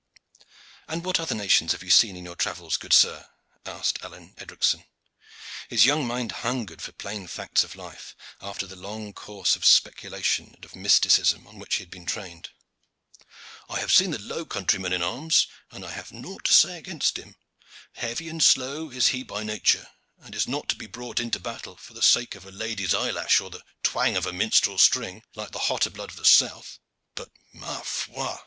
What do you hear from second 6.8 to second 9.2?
for plain facts of life, after the long